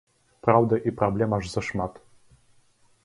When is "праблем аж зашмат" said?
1.01-1.93